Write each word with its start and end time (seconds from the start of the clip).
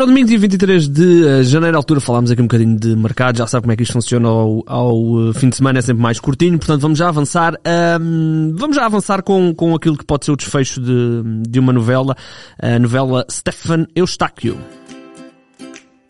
Ora, 0.00 0.06
domingo, 0.06 0.28
dia 0.28 0.38
23 0.38 0.88
de 0.88 1.28
eh, 1.28 1.42
janeiro, 1.42 1.76
à 1.76 1.78
altura 1.78 2.00
falámos 2.00 2.30
aqui 2.30 2.40
um 2.40 2.46
bocadinho 2.46 2.74
de 2.74 2.96
mercado, 2.96 3.36
já 3.36 3.46
sabe 3.46 3.64
como 3.64 3.72
é 3.72 3.76
que 3.76 3.82
isto 3.82 3.92
funciona 3.92 4.30
ao, 4.30 4.64
ao 4.66 5.28
eh, 5.28 5.34
fim 5.34 5.50
de 5.50 5.56
semana, 5.56 5.78
é 5.78 5.82
sempre 5.82 6.02
mais 6.02 6.18
curtinho, 6.18 6.58
portanto 6.58 6.80
vamos 6.80 6.98
já 6.98 7.10
avançar, 7.10 7.52
um, 8.00 8.54
vamos 8.56 8.76
já 8.76 8.86
avançar 8.86 9.22
com, 9.22 9.54
com 9.54 9.74
aquilo 9.74 9.98
que 9.98 10.04
pode 10.06 10.24
ser 10.24 10.32
o 10.32 10.36
desfecho 10.36 10.80
de, 10.80 11.22
de 11.46 11.60
uma 11.60 11.70
novela, 11.70 12.16
a 12.58 12.78
novela 12.78 13.26
Stefan 13.30 13.86
Eustáquio. 13.94 14.58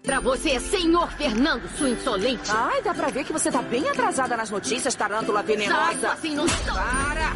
Pra 0.05 0.21
você, 0.21 0.61
senhor 0.61 1.11
Fernando, 1.11 1.63
sua 1.77 1.91
insolente. 1.91 2.49
Ai, 2.49 2.81
dá 2.85 2.95
pra 2.95 3.09
ver 3.09 3.25
que 3.25 3.33
você 3.33 3.51
tá 3.51 3.61
bem 3.61 3.89
atrasada 3.89 4.37
nas 4.37 4.51
notícias, 4.51 4.95
tarântula 4.95 5.43
venenosa. 5.43 5.99
Sai, 6.01 6.13
assim 6.13 6.37
não 6.37 6.47
Para! 6.47 7.33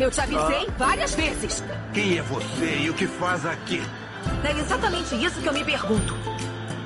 Eu 0.00 0.10
te 0.10 0.22
avisei 0.22 0.66
Ah. 0.68 0.74
várias 0.78 1.14
vezes. 1.14 1.62
Quem 1.92 2.16
é 2.16 2.22
você 2.22 2.78
e 2.84 2.88
o 2.88 2.94
que 2.94 3.06
faz 3.06 3.44
aqui? 3.44 3.82
É 4.44 4.60
exatamente 4.60 5.14
isso 5.16 5.40
que 5.40 5.48
eu 5.48 5.52
me 5.52 5.64
pergunto. 5.64 6.14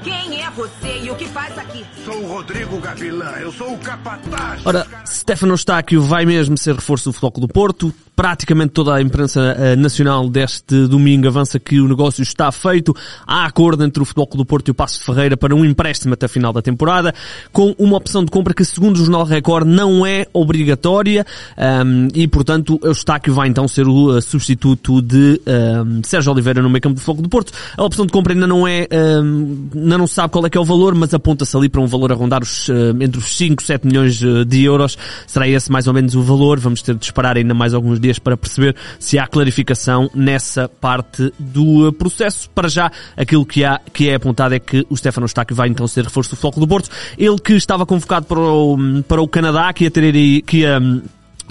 Quem 0.02 0.42
é 0.42 0.50
você 0.50 1.00
e 1.04 1.10
o 1.10 1.14
que 1.14 1.26
faz 1.26 1.56
aqui? 1.56 1.84
Sou 2.04 2.16
o 2.16 2.26
Rodrigo 2.26 2.78
Gavilã, 2.80 3.30
eu 3.40 3.52
sou 3.52 3.72
o 3.72 3.78
capataz. 3.78 4.60
Ora, 4.64 4.84
Stefano 5.06 5.52
Eustáquio 5.52 6.02
vai 6.02 6.26
mesmo 6.26 6.58
ser 6.58 6.74
reforço 6.74 7.10
do 7.10 7.12
Futebol 7.12 7.46
do 7.46 7.48
Porto. 7.48 7.94
Praticamente 8.14 8.72
toda 8.72 8.94
a 8.94 9.00
imprensa 9.00 9.40
eh, 9.58 9.74
nacional 9.74 10.28
deste 10.28 10.86
domingo 10.86 11.26
avança 11.28 11.58
que 11.58 11.80
o 11.80 11.88
negócio 11.88 12.22
está 12.22 12.52
feito. 12.52 12.94
Há 13.26 13.46
acordo 13.46 13.84
entre 13.84 14.02
o 14.02 14.04
Futebol 14.04 14.26
Clube 14.26 14.44
do 14.44 14.46
Porto 14.46 14.68
e 14.68 14.70
o 14.70 14.74
Passo 14.74 14.98
de 14.98 15.04
Ferreira 15.04 15.34
para 15.34 15.54
um 15.54 15.64
empréstimo 15.64 16.12
até 16.12 16.26
a 16.26 16.28
final 16.28 16.52
da 16.52 16.60
temporada, 16.60 17.14
com 17.52 17.74
uma 17.78 17.96
opção 17.96 18.22
de 18.22 18.30
compra 18.30 18.52
que, 18.52 18.64
segundo 18.66 18.96
o 18.96 18.98
Jornal 18.98 19.24
Record, 19.24 19.66
não 19.66 20.04
é 20.04 20.26
obrigatória 20.32 21.24
ahm, 21.56 22.08
e, 22.14 22.28
portanto, 22.28 22.78
Eustáquio 22.82 23.32
vai 23.32 23.48
então 23.48 23.66
ser 23.66 23.88
o 23.88 24.16
eh, 24.16 24.20
substituto 24.20 25.00
de 25.00 25.40
ahm, 25.46 26.02
Sérgio 26.04 26.32
Oliveira 26.32 26.60
no 26.60 26.68
meio 26.68 26.82
campo 26.82 26.96
do 26.96 27.00
Futebol 27.00 27.14
Clube 27.14 27.28
do 27.28 27.30
Porto. 27.30 27.52
A 27.78 27.82
opção 27.82 28.04
de 28.04 28.12
compra 28.12 28.34
ainda 28.34 28.46
não 28.46 28.68
é, 28.68 28.86
ahm, 28.92 29.70
ainda 29.92 29.98
não 29.98 30.06
sabe 30.06 30.32
qual 30.32 30.46
é 30.46 30.50
que 30.50 30.56
é 30.56 30.60
o 30.60 30.64
valor, 30.64 30.94
mas 30.94 31.12
aponta-se 31.12 31.54
ali 31.56 31.68
para 31.68 31.80
um 31.80 31.86
valor 31.86 32.10
a 32.12 32.14
rondar 32.14 32.42
os, 32.42 32.68
eh, 32.68 32.90
entre 33.00 33.18
os 33.18 33.36
5 33.36 33.62
7 33.62 33.86
milhões 33.86 34.22
eh, 34.22 34.44
de 34.44 34.64
euros. 34.64 34.96
Será 35.26 35.46
esse 35.46 35.70
mais 35.70 35.86
ou 35.86 35.92
menos 35.92 36.14
o 36.14 36.22
valor. 36.22 36.58
Vamos 36.58 36.80
ter 36.80 36.94
de 36.94 37.04
esperar 37.04 37.36
ainda 37.36 37.52
mais 37.52 37.74
alguns 37.74 38.00
dias 38.00 38.18
para 38.18 38.36
perceber 38.36 38.74
se 38.98 39.18
há 39.18 39.26
clarificação 39.26 40.10
nessa 40.14 40.68
parte 40.68 41.32
do 41.38 41.88
eh, 41.88 41.92
processo. 41.92 42.48
Para 42.50 42.68
já, 42.68 42.90
aquilo 43.16 43.44
que, 43.44 43.64
há, 43.64 43.80
que 43.92 44.08
é 44.08 44.14
apontado 44.14 44.54
é 44.54 44.58
que 44.58 44.86
o 44.88 44.96
Stefano 44.96 45.24
Eustáquio 45.24 45.54
vai 45.54 45.68
então 45.68 45.86
ser 45.86 46.04
reforço 46.04 46.30
do 46.30 46.36
Clube 46.36 46.60
do 46.60 46.68
Porto. 46.68 46.88
Ele 47.18 47.38
que 47.38 47.52
estava 47.52 47.84
convocado 47.84 48.26
para 48.26 48.40
o, 48.40 48.78
para 49.06 49.20
o 49.20 49.28
Canadá, 49.28 49.72
que 49.72 49.84
ia 49.84 49.90
ter 49.90 50.12
que 50.42 50.58
ia, 50.58 50.78
hum, 50.80 51.02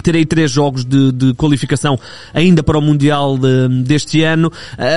ter 0.02 0.16
aí 0.16 0.26
três 0.26 0.50
jogos 0.50 0.84
de, 0.84 1.12
de 1.12 1.34
qualificação 1.34 1.98
ainda 2.34 2.62
para 2.62 2.76
o 2.76 2.82
Mundial 2.82 3.38
de- 3.38 3.68
deste 3.82 4.22
ano, 4.22 4.50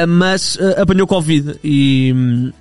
mas 0.07 0.57
apanhou 0.77 1.07
Covid 1.07 1.59
e, 1.63 2.11
hum, 2.15 2.51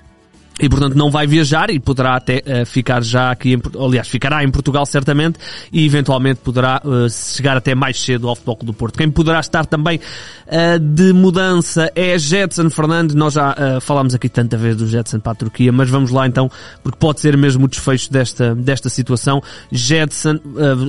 e 0.60 0.68
portanto 0.68 0.94
não 0.94 1.10
vai 1.10 1.26
viajar 1.26 1.68
e 1.70 1.80
poderá 1.80 2.14
até 2.14 2.40
eh, 2.46 2.64
ficar 2.64 3.02
já 3.02 3.30
aqui, 3.30 3.54
em, 3.54 3.62
aliás, 3.78 4.06
ficará 4.06 4.44
em 4.44 4.50
Portugal 4.50 4.86
certamente 4.86 5.38
e 5.72 5.84
eventualmente 5.84 6.40
poderá 6.44 6.80
eh, 6.84 7.08
chegar 7.08 7.56
até 7.56 7.74
mais 7.74 8.00
cedo 8.00 8.28
ao 8.28 8.36
Futebol 8.36 8.58
do 8.62 8.72
Porto. 8.72 8.96
Quem 8.96 9.10
poderá 9.10 9.40
estar 9.40 9.66
também 9.66 9.98
eh, 10.46 10.78
de 10.78 11.12
mudança 11.12 11.90
é 11.94 12.16
Jetson 12.16 12.70
Fernandes. 12.70 13.16
Nós 13.16 13.34
já 13.34 13.80
falámos 13.80 14.14
aqui 14.14 14.28
tanta 14.28 14.56
vez 14.56 14.76
do 14.76 14.86
Jetson 14.86 15.18
para 15.18 15.32
a 15.32 15.34
Turquia, 15.34 15.72
mas 15.72 15.90
vamos 15.90 16.10
lá 16.10 16.26
então, 16.26 16.50
porque 16.82 16.98
pode 16.98 17.20
ser 17.20 17.36
mesmo 17.36 17.64
o 17.64 17.68
desfecho 17.68 18.12
desta, 18.12 18.54
desta 18.54 18.88
situação. 18.88 19.42
Jetson, 19.72 20.38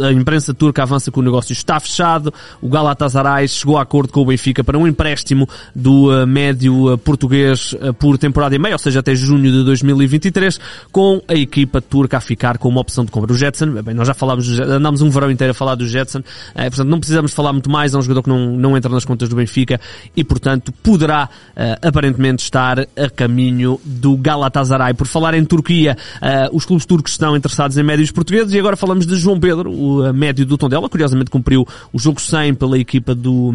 a 0.07 0.11
imprensa 0.11 0.53
turca 0.53 0.83
avança 0.83 1.11
que 1.11 1.19
o 1.19 1.22
negócio 1.22 1.53
está 1.53 1.79
fechado. 1.79 2.33
O 2.61 2.69
Galatasaray 2.69 3.47
chegou 3.47 3.77
a 3.77 3.81
acordo 3.81 4.13
com 4.13 4.22
o 4.22 4.25
Benfica 4.25 4.63
para 4.63 4.77
um 4.77 4.88
empréstimo 4.88 5.47
do 5.75 6.25
médio 6.28 6.97
português 7.00 7.75
por 8.00 8.18
temporada 8.18 8.56
e 8.56 8.59
meia, 8.59 8.75
ou 8.75 8.79
seja, 8.79 9.00
até 9.00 9.16
junho 9.16 9.54
de 9.55 9.63
2023, 9.63 10.59
com 10.91 11.21
a 11.27 11.33
equipa 11.33 11.81
turca 11.81 12.17
a 12.17 12.21
ficar 12.21 12.57
com 12.57 12.69
uma 12.69 12.81
opção 12.81 13.05
de 13.05 13.11
compra. 13.11 13.33
O 13.33 13.38
Jetson, 13.38 13.71
bem, 13.81 13.93
nós 13.95 14.07
já 14.07 14.13
falámos, 14.13 14.59
andámos 14.59 15.01
um 15.01 15.09
verão 15.09 15.31
inteiro 15.31 15.51
a 15.51 15.53
falar 15.53 15.75
do 15.75 15.88
Jetson, 15.88 16.21
eh, 16.53 16.69
portanto 16.69 16.89
não 16.89 16.99
precisamos 16.99 17.33
falar 17.33 17.53
muito 17.53 17.69
mais, 17.69 17.94
é 17.94 17.97
um 17.97 18.01
jogador 18.01 18.23
que 18.23 18.29
não, 18.29 18.55
não 18.57 18.77
entra 18.77 18.91
nas 18.91 19.05
contas 19.05 19.29
do 19.29 19.35
Benfica 19.35 19.79
e, 20.15 20.23
portanto, 20.23 20.71
poderá 20.71 21.29
eh, 21.55 21.77
aparentemente 21.81 22.44
estar 22.44 22.79
a 22.79 23.09
caminho 23.09 23.79
do 23.83 24.17
Galatasaray. 24.17 24.94
Por 24.94 25.07
falar 25.07 25.33
em 25.33 25.45
Turquia, 25.45 25.97
eh, 26.21 26.49
os 26.51 26.65
clubes 26.65 26.85
turcos 26.85 27.11
estão 27.13 27.35
interessados 27.35 27.77
em 27.77 27.83
médios 27.83 28.11
portugueses 28.11 28.53
e 28.53 28.59
agora 28.59 28.75
falamos 28.75 29.05
de 29.05 29.15
João 29.15 29.39
Pedro, 29.39 29.71
o 29.71 30.05
eh, 30.05 30.13
médio 30.13 30.45
do 30.45 30.57
Tondela, 30.57 30.89
curiosamente 30.89 31.29
cumpriu 31.29 31.67
o 31.91 31.99
jogo 31.99 32.21
100 32.21 32.55
pela 32.55 32.77
equipa 32.77 33.13
do... 33.15 33.53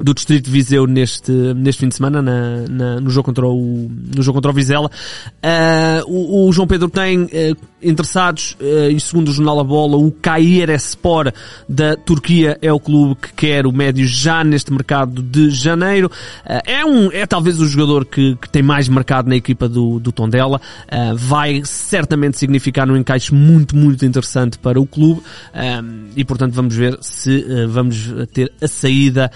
do 0.00 0.14
Distrito 0.14 0.46
de 0.46 0.50
Viseu 0.50 0.86
neste, 0.86 1.30
neste 1.30 1.80
fim 1.80 1.88
de 1.88 1.94
semana, 1.94 2.22
na, 2.22 2.62
na- 2.68 3.00
no, 3.00 3.10
jogo 3.10 3.26
contra 3.26 3.46
o, 3.46 3.90
no 4.16 4.22
jogo 4.22 4.36
contra 4.36 4.50
o 4.50 4.54
Vizela. 4.54 4.90
Ah, 5.42 6.02
o, 6.06 6.48
o 6.48 6.52
João 6.52 6.66
Pedro 6.66 6.88
tem 6.88 7.28
eh, 7.32 7.52
interessados, 7.82 8.56
eh, 8.60 8.90
e 8.90 9.00
segundo 9.00 9.28
o 9.28 9.32
Jornal 9.32 9.60
A 9.60 9.64
Bola, 9.64 9.96
o 9.96 10.10
Kayserispor 10.10 11.32
da 11.68 11.96
Turquia 11.96 12.58
é 12.62 12.72
o 12.72 12.80
clube 12.80 13.16
que 13.16 13.32
quer 13.34 13.66
o 13.66 13.72
médio 13.72 14.06
já 14.06 14.42
neste 14.42 14.72
mercado 14.72 15.22
de 15.22 15.50
janeiro. 15.50 16.10
Ah, 16.44 16.62
é 16.66 16.84
um, 16.84 17.12
é 17.12 17.26
talvez 17.26 17.60
o 17.60 17.68
jogador 17.68 18.04
que, 18.04 18.36
que 18.36 18.48
tem 18.48 18.62
mais 18.62 18.88
mercado 18.88 19.28
na 19.28 19.36
equipa 19.36 19.68
do, 19.68 19.98
do 19.98 20.12
Tondela. 20.12 20.60
Ah, 20.90 21.12
vai 21.14 21.62
certamente 21.64 22.38
significar 22.38 22.90
um 22.90 22.96
encaixe 22.96 23.34
muito, 23.34 23.76
muito 23.76 24.04
interessante 24.04 24.58
para 24.58 24.80
o 24.80 24.86
clube. 24.86 25.22
E 26.16 26.24
portanto 26.24 26.52
vamos 26.54 26.74
ver 26.74 26.96
se 27.00 27.44
vamos 27.66 28.12
ter 28.32 28.52
a 28.60 28.68
saída 28.68 29.30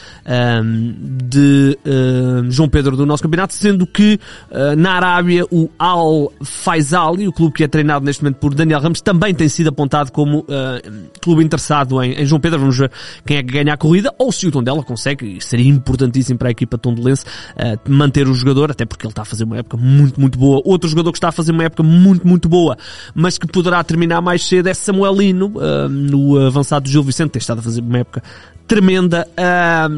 de 0.63 1.79
ah, 1.85 2.45
João 2.49 2.69
Pedro 2.69 2.97
do 2.97 3.07
nosso 3.07 3.23
campeonato, 3.23 3.55
sendo 3.55 3.87
que 3.87 4.19
ah, 4.51 4.77
na 4.77 4.93
Arábia 4.93 5.45
o 5.51 5.71
Al 5.79 6.33
Faisal, 6.43 7.15
o 7.15 7.33
clube 7.33 7.55
que 7.55 7.65
é 7.65 7.69
treinado 7.69 8.05
neste 8.05 8.23
momento 8.23 8.37
por 8.37 8.55
Daniel 8.55 8.81
Ramos, 8.81 9.01
também 9.01 9.35
tem 9.35 9.49
sido 9.49 9.69
apontado 9.69 10.13
como 10.13 10.45
ah, 10.49 10.81
clube 11.21 11.43
interessado 11.43 12.03
em, 12.03 12.13
em 12.13 12.27
João 12.27 12.41
Pedro. 12.41 12.61
Vamos 12.61 12.77
ver 12.77 12.91
quem 13.27 13.37
é 13.37 13.43
que 13.43 13.53
ganha 13.53 13.75
a 13.75 13.77
corrida 13.77 14.13
ou 14.19 14.31
se 14.31 14.47
o 14.47 14.51
Tondela 14.51 14.83
consegue, 14.83 15.39
e 15.39 15.41
seria 15.41 15.69
importantíssimo 15.69 16.39
para 16.39 16.49
a 16.49 16.51
equipa 16.51 16.77
tondelense 16.79 17.25
ah, 17.57 17.79
manter 17.89 18.29
o 18.29 18.35
jogador, 18.35 18.71
até 18.71 18.85
porque 18.85 19.07
ele 19.07 19.13
está 19.13 19.23
a 19.23 19.27
fazer 19.27 19.45
uma 19.45 19.57
época 19.57 19.77
muito, 19.77 20.21
muito 20.21 20.39
boa. 20.39 20.61
Outro 20.65 20.89
jogador 20.89 21.13
que 21.13 21.19
está 21.19 21.29
a 21.29 21.33
fazer 21.33 21.53
uma 21.53 21.65
época 21.65 21.83
muito, 21.83 22.27
muito 22.27 22.49
boa, 22.49 22.77
mas 23.15 23.39
que 23.39 23.47
poderá 23.47 23.83
terminar 23.83 24.21
mais 24.21 24.45
cedo 24.47 24.69
é 24.69 24.75
Samuelino, 24.75 25.55
no 25.91 26.47
avançado 26.47 26.85
do 26.85 26.91
Gil 26.91 27.03
Vicente, 27.03 27.33
tem 27.33 27.41
estado 27.41 27.59
a 27.59 27.63
fazer 27.63 27.81
uma 27.81 27.99
época 27.99 28.23
tremenda. 28.67 29.27
Ah, 29.37 29.89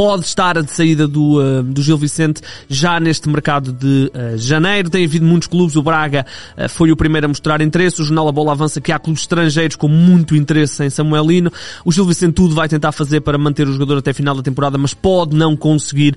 pode 0.00 0.24
estar 0.24 0.62
de 0.62 0.72
saída 0.72 1.06
do, 1.06 1.42
uh, 1.42 1.62
do 1.62 1.82
Gil 1.82 1.98
Vicente 1.98 2.40
já 2.70 2.98
neste 2.98 3.28
mercado 3.28 3.70
de 3.70 4.10
uh, 4.14 4.38
janeiro. 4.38 4.88
Tem 4.88 5.04
havido 5.04 5.26
muitos 5.26 5.46
clubes, 5.46 5.76
o 5.76 5.82
Braga 5.82 6.24
uh, 6.56 6.70
foi 6.70 6.90
o 6.90 6.96
primeiro 6.96 7.26
a 7.26 7.28
mostrar 7.28 7.60
interesse, 7.60 8.00
o 8.00 8.04
Jornal 8.06 8.26
A 8.26 8.32
Bola 8.32 8.52
avança 8.52 8.80
que 8.80 8.92
há 8.92 8.98
clubes 8.98 9.24
estrangeiros 9.24 9.76
com 9.76 9.88
muito 9.88 10.34
interesse 10.34 10.82
em 10.82 10.88
Samuelino. 10.88 11.52
O 11.84 11.92
Gil 11.92 12.06
Vicente 12.06 12.32
tudo 12.32 12.54
vai 12.54 12.66
tentar 12.66 12.92
fazer 12.92 13.20
para 13.20 13.36
manter 13.36 13.68
o 13.68 13.72
jogador 13.74 13.98
até 13.98 14.12
a 14.12 14.14
final 14.14 14.34
da 14.34 14.42
temporada, 14.42 14.78
mas 14.78 14.94
pode 14.94 15.36
não 15.36 15.54
conseguir. 15.54 16.16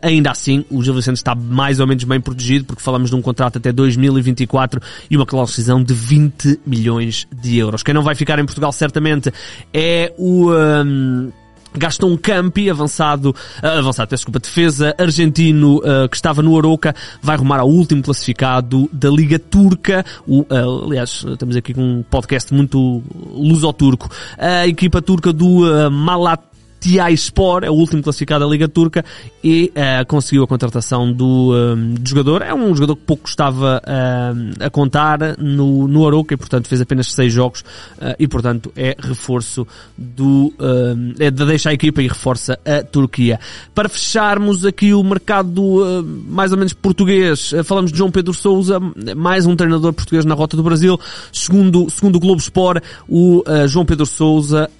Ainda 0.00 0.30
assim, 0.30 0.64
o 0.70 0.80
Gil 0.80 0.94
Vicente 0.94 1.16
está 1.16 1.34
mais 1.34 1.80
ou 1.80 1.88
menos 1.88 2.04
bem 2.04 2.20
protegido, 2.20 2.64
porque 2.64 2.82
falamos 2.84 3.10
de 3.10 3.16
um 3.16 3.20
contrato 3.20 3.58
até 3.58 3.72
2024 3.72 4.80
e 5.10 5.16
uma 5.16 5.26
cláusula 5.26 5.82
de 5.82 5.92
20 5.92 6.60
milhões 6.64 7.26
de 7.32 7.58
euros. 7.58 7.82
Quem 7.82 7.94
não 7.94 8.02
vai 8.04 8.14
ficar 8.14 8.38
em 8.38 8.44
Portugal 8.44 8.70
certamente 8.70 9.32
é 9.72 10.12
o... 10.16 10.52
um, 10.52 11.32
Gaston 11.76 12.16
Campi, 12.16 12.70
avançado, 12.70 13.34
ah, 13.62 13.78
avançado, 13.78 14.08
peço 14.08 14.22
desculpa, 14.22 14.38
defesa 14.38 14.94
argentino 14.98 15.80
ah, 15.84 16.08
que 16.08 16.16
estava 16.16 16.42
no 16.42 16.56
Aroca, 16.56 16.94
vai 17.20 17.36
rumar 17.36 17.60
ao 17.60 17.68
último 17.68 18.02
classificado 18.02 18.88
da 18.92 19.10
Liga 19.10 19.38
Turca. 19.38 20.04
O, 20.26 20.46
ah, 20.48 20.84
aliás, 20.86 21.24
estamos 21.26 21.56
aqui 21.56 21.74
com 21.74 21.82
um 21.82 22.02
podcast 22.02 22.52
muito 22.54 23.02
luso-turco. 23.32 24.10
A 24.38 24.66
equipa 24.66 25.02
turca 25.02 25.32
do 25.32 25.90
Malat 25.90 26.53
Spor 27.16 27.64
é 27.64 27.70
o 27.70 27.74
último 27.74 28.02
classificado 28.02 28.44
da 28.44 28.50
Liga 28.50 28.68
Turca 28.68 29.04
e 29.42 29.72
uh, 29.74 30.06
conseguiu 30.06 30.44
a 30.44 30.46
contratação 30.46 31.12
do, 31.12 31.52
um, 31.54 31.94
do, 31.94 32.08
jogador. 32.08 32.42
É 32.42 32.54
um 32.54 32.74
jogador 32.74 32.96
que 32.96 33.02
pouco 33.02 33.28
estava 33.28 33.80
uh, 33.84 34.64
a 34.64 34.70
contar 34.70 35.36
no, 35.38 35.88
no 35.88 36.06
Aroca 36.06 36.34
e, 36.34 36.36
portanto, 36.36 36.68
fez 36.68 36.80
apenas 36.80 37.08
seis 37.12 37.32
jogos 37.32 37.60
uh, 37.60 38.14
e, 38.18 38.28
portanto, 38.28 38.72
é 38.76 38.96
reforço 38.98 39.66
do... 39.96 40.52
é 41.18 41.30
de 41.30 41.44
deixar 41.44 41.70
a 41.70 41.74
equipa 41.74 42.02
e 42.02 42.08
reforça 42.08 42.58
a 42.64 42.82
Turquia. 42.82 43.38
Para 43.74 43.88
fecharmos 43.88 44.64
aqui 44.64 44.92
o 44.92 45.02
mercado 45.02 46.04
mais 46.28 46.52
ou 46.52 46.58
menos 46.58 46.72
português, 46.72 47.52
falamos 47.64 47.92
de 47.92 47.98
João 47.98 48.10
Pedro 48.10 48.32
Souza, 48.32 48.78
mais 49.16 49.46
um 49.46 49.56
treinador 49.56 49.92
português 49.92 50.24
na 50.24 50.34
rota 50.34 50.56
do 50.56 50.62
Brasil. 50.62 50.98
Segundo, 51.32 51.88
segundo 51.90 52.16
o 52.16 52.20
Globo 52.20 52.40
Sport, 52.40 52.82
o 53.08 53.42
João 53.68 53.84
Pedro 53.84 54.06
Souza 54.06 54.70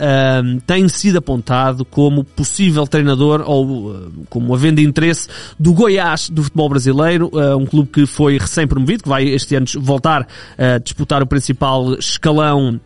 tem 0.67 0.89
sido 0.89 1.19
apontado 1.19 1.85
como 1.95 2.25
possível 2.25 2.89
treinador 2.89 3.45
ou 3.47 3.93
uh, 3.93 4.13
como 4.29 4.53
havendo 4.53 4.81
interesse 4.81 5.29
do 5.59 5.73
Goiás 5.73 6.29
do 6.29 6.43
futebol 6.43 6.69
brasileiro, 6.69 7.31
uh, 7.33 7.57
um 7.57 7.65
clube 7.65 7.89
que 7.89 8.05
foi 8.05 8.37
recém-promovido, 8.37 9.05
que 9.05 9.09
vai 9.09 9.29
este 9.29 9.55
ano 9.55 9.65
voltar 9.79 10.27
a 10.59 10.79
disputar 10.79 11.23
o 11.23 11.27
principal 11.27 11.95
escalão 11.95 12.81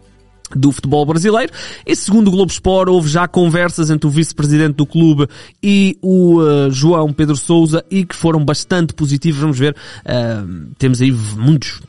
do 0.55 0.73
futebol 0.73 1.05
brasileiro. 1.05 1.53
E 1.87 1.95
segundo 1.95 2.29
o 2.29 2.31
Globo 2.31 2.51
Sport, 2.51 2.89
houve 2.89 3.09
já 3.09 3.29
conversas 3.29 3.91
entre 3.91 4.07
o 4.07 4.11
vice-presidente 4.11 4.77
do 4.77 4.87
clube 4.87 5.29
e 5.63 5.99
o 6.03 6.41
uh, 6.41 6.71
João 6.71 7.13
Pedro 7.13 7.37
Souza 7.37 7.85
e 7.91 8.05
que 8.05 8.15
foram 8.15 8.45
bastante 8.45 8.95
positivas. 8.95 9.41
Vamos 9.41 9.59
ver, 9.59 9.75
uh, 9.75 10.75
temos 10.79 11.01
aí 11.01 11.13
muitos, 11.13 11.81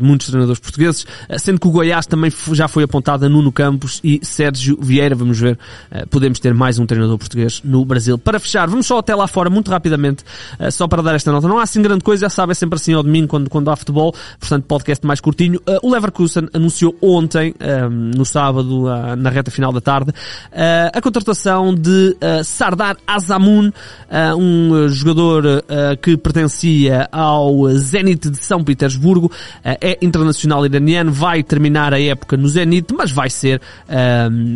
muitos 0.00 0.28
treinadores 0.28 0.60
portugueses, 0.60 1.02
uh, 1.02 1.38
sendo 1.38 1.60
que 1.60 1.66
o 1.66 1.70
Goiás 1.70 2.06
também 2.06 2.32
já 2.52 2.68
foi 2.68 2.84
apontado 2.84 3.24
a 3.26 3.28
Nuno 3.28 3.52
Campos 3.52 4.00
e 4.04 4.20
Sérgio 4.22 4.78
Vieira. 4.80 5.14
Vamos 5.14 5.38
ver, 5.38 5.58
podemos 6.10 6.38
ter 6.38 6.54
mais 6.54 6.78
um 6.78 6.86
treinador 6.86 7.18
português 7.18 7.60
no 7.64 7.84
Brasil. 7.84 8.18
Para 8.18 8.38
fechar, 8.38 8.68
vamos 8.68 8.86
só 8.86 8.98
até 8.98 9.14
lá 9.14 9.26
fora, 9.26 9.48
muito 9.50 9.70
rapidamente, 9.70 10.24
só 10.70 10.86
para 10.86 11.02
dar 11.02 11.14
esta 11.14 11.30
nota. 11.32 11.48
Não 11.48 11.58
há 11.58 11.62
assim 11.62 11.80
grande 11.82 12.02
coisa, 12.02 12.22
já 12.22 12.30
sabe, 12.30 12.52
é 12.52 12.54
sempre 12.54 12.76
assim 12.76 12.92
ao 12.92 13.02
domingo 13.02 13.28
quando, 13.28 13.48
quando 13.48 13.70
há 13.70 13.76
futebol, 13.76 14.14
portanto 14.38 14.64
podcast 14.64 15.06
mais 15.06 15.20
curtinho. 15.20 15.60
o 15.82 15.90
Leverkusen 15.90 16.48
anunciou 16.52 16.96
ontem, 17.00 17.54
no 18.14 18.24
sábado, 18.24 18.88
ah, 18.88 19.16
na 19.16 19.30
reta 19.30 19.50
final 19.50 19.72
da 19.72 19.80
tarde, 19.80 20.12
ah, 20.52 20.90
a 20.92 21.00
contratação 21.00 21.74
de 21.74 22.16
ah, 22.20 22.42
Sardar 22.42 22.96
Azamun, 23.06 23.70
um 24.38 24.88
jogador 24.88 25.64
que 26.00 26.16
pertencia 26.16 27.08
ao 27.10 27.68
Zenit 27.70 28.30
de 28.30 28.38
São 28.38 28.62
Petersburgo, 28.62 29.30
é 29.64 29.98
internacional 30.00 30.64
iraniano, 30.64 31.10
vai 31.12 31.42
terminar 31.42 31.92
a 31.92 32.00
época 32.00 32.36
no 32.36 32.48
Zenit, 32.48 32.94
mas 32.94 33.10
vai 33.10 33.28
ser 33.28 33.60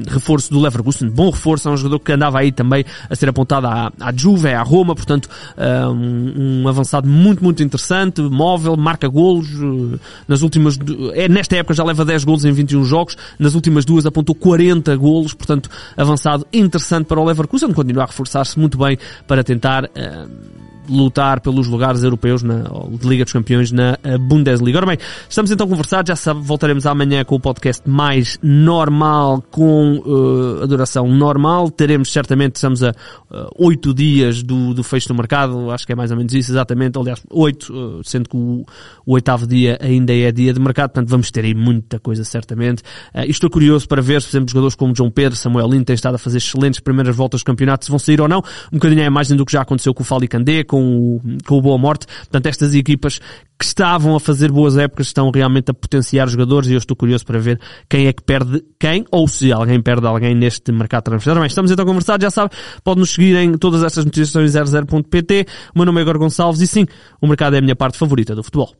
reforço 0.08 0.50
do 0.50 0.60
Leverkusen, 0.60 1.08
bom 1.10 1.30
reforço, 1.30 1.68
é 1.68 1.72
um 1.72 1.76
jogador 1.76 1.98
que 1.98 2.12
andava 2.12 2.38
aí 2.38 2.52
também 2.52 2.84
a 3.10 3.16
ser 3.16 3.28
apontado 3.28 3.66
à, 3.66 3.92
à 4.00 4.12
Juve, 4.14 4.48
à 4.48 4.62
Roma, 4.62 4.94
portanto, 4.94 5.28
um, 5.58 6.62
um 6.62 6.68
avançado 6.68 7.08
muito, 7.08 7.42
muito 7.42 7.62
interessante, 7.62 8.20
móvel, 8.22 8.76
marca 8.76 9.08
golos, 9.08 9.48
nas 10.26 10.42
últimas, 10.42 10.78
é, 11.14 11.28
nesta 11.28 11.56
época 11.56 11.74
já 11.74 11.84
leva 11.84 12.04
10 12.04 12.24
golos 12.24 12.44
em 12.44 12.52
21 12.52 12.84
jogos, 12.84 13.16
nas 13.38 13.54
últimas 13.54 13.84
duas 13.84 14.06
apontou 14.06 14.34
40 14.34 14.94
golos, 14.96 15.34
portanto, 15.34 15.70
avançado 15.96 16.46
interessante 16.52 17.06
para 17.06 17.20
o 17.20 17.24
Leverkusen, 17.24 17.72
continua 17.72 18.04
a 18.04 18.06
reforçar-se 18.06 18.58
muito 18.58 18.78
bem 18.78 18.98
para 19.26 19.44
tentar 19.44 19.84
uh, 19.84 20.67
lutar 20.88 21.40
pelos 21.40 21.66
lugares 21.66 22.02
europeus 22.02 22.42
na 22.42 22.64
de 22.90 23.06
Liga 23.06 23.24
dos 23.24 23.32
Campeões 23.32 23.70
na 23.70 23.98
eh, 24.02 24.18
Bundesliga. 24.18 24.78
Ora 24.78 24.86
bem, 24.86 24.98
estamos 25.28 25.50
então 25.50 25.68
conversados, 25.68 26.08
já 26.08 26.16
sabe, 26.16 26.40
voltaremos 26.40 26.86
amanhã 26.86 27.24
com 27.24 27.34
o 27.34 27.40
podcast 27.40 27.88
mais 27.88 28.38
normal, 28.42 29.42
com 29.50 29.98
uh, 29.98 30.62
a 30.62 30.66
duração 30.66 31.08
normal. 31.08 31.70
Teremos 31.70 32.12
certamente, 32.12 32.56
estamos 32.56 32.82
a 32.82 32.92
oito 33.56 33.90
uh, 33.90 33.94
dias 33.94 34.42
do, 34.42 34.74
do 34.74 34.82
fecho 34.82 35.08
do 35.08 35.14
mercado, 35.14 35.70
acho 35.70 35.86
que 35.86 35.92
é 35.92 35.96
mais 35.96 36.10
ou 36.10 36.16
menos 36.16 36.32
isso, 36.32 36.52
exatamente, 36.52 36.98
aliás, 36.98 37.22
oito, 37.30 37.72
uh, 37.72 38.00
sendo 38.04 38.28
que 38.28 38.36
o, 38.36 38.64
o, 39.06 39.12
oitavo 39.12 39.46
dia 39.46 39.78
ainda 39.80 40.14
é 40.14 40.32
dia 40.32 40.52
de 40.52 40.60
mercado, 40.60 40.90
portanto 40.90 41.10
vamos 41.10 41.30
ter 41.30 41.44
aí 41.44 41.54
muita 41.54 41.98
coisa 41.98 42.24
certamente. 42.24 42.82
Estou 43.26 43.50
curioso 43.50 43.86
para 43.86 44.00
ver, 44.00 44.22
por 44.22 44.28
exemplo, 44.28 44.48
jogadores 44.50 44.74
como 44.74 44.94
João 44.94 45.10
Pedro, 45.10 45.36
Samuel 45.36 45.68
Lino 45.68 45.84
têm 45.84 45.94
estado 45.94 46.14
a 46.14 46.18
fazer 46.18 46.38
excelentes 46.38 46.80
primeiras 46.80 47.14
voltas 47.14 47.42
do 47.42 47.44
campeonato, 47.44 47.84
se 47.84 47.90
vão 47.90 47.98
sair 47.98 48.20
ou 48.20 48.28
não, 48.28 48.38
um 48.72 48.76
bocadinho 48.76 49.02
a 49.02 49.06
imagem 49.06 49.36
do 49.36 49.44
que 49.44 49.52
já 49.52 49.62
aconteceu 49.62 49.92
com 49.92 50.02
o 50.02 50.06
Fali 50.06 50.28
Candé, 50.28 50.64
com 50.64 50.77
com 50.78 51.16
o, 51.16 51.20
com 51.44 51.58
o 51.58 51.62
Boa 51.62 51.78
Morte. 51.78 52.06
Portanto, 52.06 52.46
estas 52.46 52.74
equipas 52.74 53.18
que 53.58 53.64
estavam 53.64 54.14
a 54.14 54.20
fazer 54.20 54.52
boas 54.52 54.76
épocas 54.76 55.08
estão 55.08 55.30
realmente 55.30 55.70
a 55.70 55.74
potenciar 55.74 56.28
jogadores 56.28 56.68
e 56.68 56.74
eu 56.74 56.78
estou 56.78 56.96
curioso 56.96 57.26
para 57.26 57.40
ver 57.40 57.60
quem 57.88 58.06
é 58.06 58.12
que 58.12 58.22
perde 58.22 58.62
quem 58.78 59.04
ou 59.10 59.26
se 59.26 59.52
alguém 59.52 59.82
perde 59.82 60.06
alguém 60.06 60.34
neste 60.34 60.70
mercado 60.70 61.00
de 61.00 61.10
transferência. 61.10 61.40
Bem, 61.40 61.48
estamos 61.48 61.70
então 61.70 61.82
a 61.82 61.86
conversar, 61.86 62.20
já 62.20 62.30
sabe, 62.30 62.54
pode 62.84 63.00
nos 63.00 63.10
seguir 63.10 63.36
em 63.36 63.58
todas 63.58 63.82
estas 63.82 64.04
notícias 64.04 64.36
em 64.36 64.64
00.pt. 64.64 65.46
O 65.74 65.78
meu 65.78 65.86
nome 65.86 66.00
é 66.00 66.02
Igor 66.02 66.18
Gonçalves 66.18 66.60
e 66.60 66.66
sim, 66.66 66.86
o 67.20 67.26
mercado 67.26 67.56
é 67.56 67.58
a 67.58 67.62
minha 67.62 67.74
parte 67.74 67.98
favorita 67.98 68.34
do 68.34 68.44
futebol. 68.44 68.72